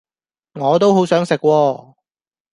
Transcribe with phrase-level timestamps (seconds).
[0.53, 1.93] 我都好想食喎